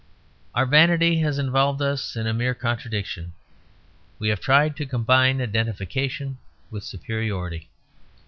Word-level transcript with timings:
Our 0.55 0.65
vanity 0.65 1.19
has 1.19 1.37
involved 1.37 1.79
us 1.79 2.15
in 2.15 2.25
a 2.25 2.33
mere 2.33 2.55
contradiction; 2.55 3.33
we 4.17 4.29
have 4.29 4.39
tried 4.39 4.75
to 4.77 4.87
combine 4.87 5.39
identification 5.39 6.39
with 6.71 6.83
superiority. 6.83 7.69